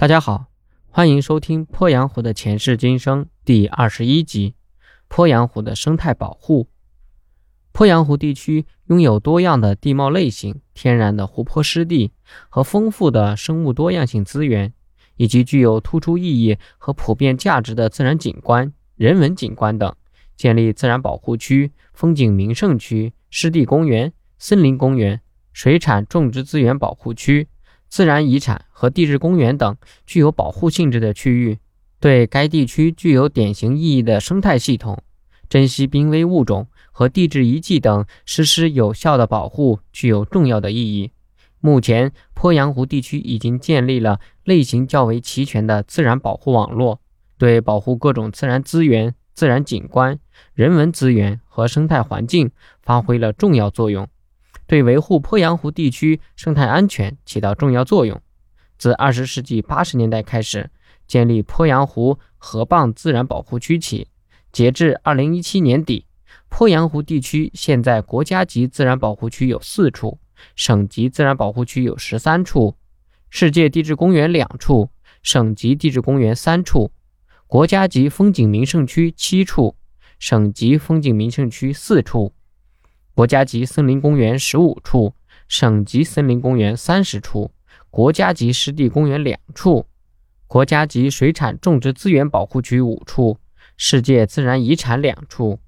[0.00, 0.46] 大家好，
[0.88, 4.54] 欢迎收听鄱阳湖的前世今生第二十一集：
[5.10, 6.68] 鄱阳湖的生态保护。
[7.74, 12.12] 鄱阳湖地区拥有多样的地貌类型、天然的湖泊湿地
[12.48, 14.72] 和丰富的生物多样性资源，
[15.16, 19.94] 以及具有突出意义和普遍价值的自然景观、人文景观等。
[20.34, 25.20] 建立自然保护区、风景名胜区、湿地公园、森林公园、
[25.52, 27.49] 水产种植资源保护区。
[27.90, 29.76] 自然遗产和地质公园等
[30.06, 31.58] 具有保护性质的区域，
[31.98, 35.02] 对该地区具有典型意义的生态系统、
[35.48, 41.10] 珍稀濒危物种和地质遗迹等实施有效的保护具有重要的意义。
[41.58, 47.00] 目前，鄱阳湖地区已经建立了类型较为齐全的自然保护网络，
[47.36, 50.18] 对保护各种自然资源、自然景观、
[50.54, 52.50] 人文资源和生态环境
[52.80, 54.08] 发挥了重要作用。
[54.70, 58.22] 对维护鄱阳湖地区生态安全起到重要作用。
[58.78, 60.70] 自二十世纪八十年代开始
[61.08, 64.06] 建立鄱阳湖河蚌自然保护区起，
[64.52, 66.06] 截至二零一七年底，
[66.48, 70.20] 鄱阳湖地区现在国家级自然保护区有四处，
[70.54, 72.76] 省级自然保护区有十三处，
[73.28, 74.90] 世界地质公园两处，
[75.24, 76.92] 省级地质公园三处，
[77.48, 79.74] 国家级风景名胜区七处，
[80.20, 82.32] 省级风景名胜区四处。
[83.20, 85.12] 国家级森林公园十五处，
[85.46, 87.50] 省级森林公园三十处，
[87.90, 89.84] 国家级湿地公园两处，
[90.46, 93.36] 国家级水产种植资源保护区五处，
[93.76, 95.60] 世界自然遗产两处。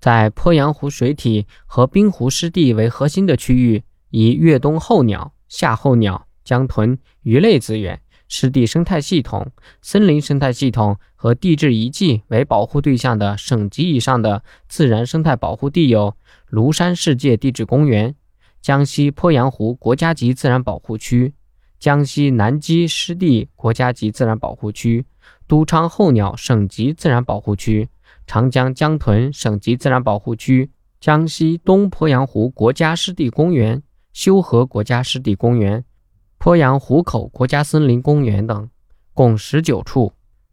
[0.00, 8.00] 在鄱阳湖水体和滨湖湿地为核心的区域，以越冬候鸟、夏候鸟、江豚、鱼类资源。
[8.28, 9.50] 湿地生态系统、
[9.82, 16.16] 森林生态系统和地质遗迹为保护对象的省级以上的自然生态保护地有：
[16.50, 18.14] 庐山世界地质公园、
[18.60, 21.34] 江西鄱阳湖国家级自然保护区、
[21.78, 25.04] 江西南矶湿地国家级自然保护区、
[25.46, 27.88] 都昌候鸟省级自然保护区、
[28.26, 33.82] 长江江豚省级自然保护区、江西东鄱阳湖国家湿地公园、
[34.12, 35.84] 修河国家湿地公园。
[36.44, 38.68] 鄱阳湖口国家森林公园等，
[39.14, 40.12] 共十九处。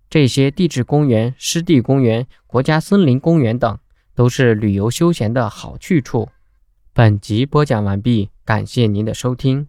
[0.10, 3.78] 这些地质公园、湿地公园、国家森林公园等，
[4.16, 6.30] 都是旅游休闲的好去处。
[6.94, 9.68] 本集播讲完毕，感谢您的收听。